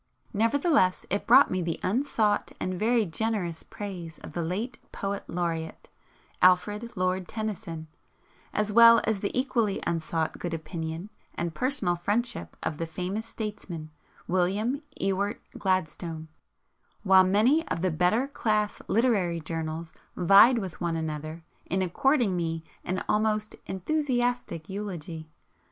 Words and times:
Nevertheless 0.33 1.05
it 1.11 1.27
brought 1.27 1.51
me 1.51 1.61
the 1.61 1.79
unsought 1.83 2.53
and 2.59 2.79
very 2.79 3.05
generous 3.05 3.61
praise 3.61 4.17
of 4.17 4.33
the 4.33 4.41
late 4.41 4.79
Poet 4.91 5.23
Laureate, 5.27 5.89
Alfred 6.41 6.97
Lord 6.97 7.27
Tennyson, 7.27 7.85
as 8.51 8.73
well 8.73 9.01
as 9.03 9.19
the 9.19 9.29
equally 9.39 9.79
unsought 9.85 10.39
good 10.39 10.55
opinion 10.55 11.11
and 11.35 11.53
personal 11.53 11.95
friendship 11.95 12.57
of 12.63 12.79
the 12.79 12.87
famous 12.87 13.27
statesman, 13.27 13.91
William 14.27 14.81
Ewart 14.99 15.39
Gladstone, 15.59 16.29
while 17.03 17.23
many 17.23 17.63
of 17.67 17.83
the 17.83 17.91
better 17.91 18.27
class 18.27 18.81
literary 18.87 19.39
journals 19.39 19.93
vied 20.15 20.57
with 20.57 20.81
one 20.81 20.95
another 20.95 21.43
in 21.67 21.83
according 21.83 22.35
me 22.35 22.63
an 22.83 23.05
almost 23.07 23.55
enthusiastic 23.67 24.67
eulogy. 24.67 25.29